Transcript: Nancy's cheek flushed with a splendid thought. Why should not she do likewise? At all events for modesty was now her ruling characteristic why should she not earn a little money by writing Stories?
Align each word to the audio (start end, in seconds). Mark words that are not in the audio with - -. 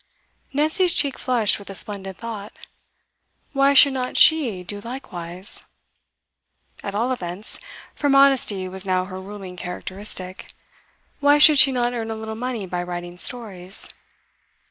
Nancy's 0.51 0.95
cheek 0.95 1.19
flushed 1.19 1.59
with 1.59 1.69
a 1.69 1.75
splendid 1.75 2.17
thought. 2.17 2.53
Why 3.53 3.75
should 3.75 3.93
not 3.93 4.17
she 4.17 4.63
do 4.63 4.81
likewise? 4.81 5.65
At 6.81 6.95
all 6.95 7.11
events 7.11 7.59
for 7.93 8.09
modesty 8.09 8.67
was 8.67 8.83
now 8.83 9.05
her 9.05 9.21
ruling 9.21 9.55
characteristic 9.57 10.53
why 11.19 11.37
should 11.37 11.59
she 11.59 11.71
not 11.71 11.93
earn 11.93 12.09
a 12.09 12.15
little 12.15 12.33
money 12.33 12.65
by 12.65 12.81
writing 12.81 13.19
Stories? 13.19 13.89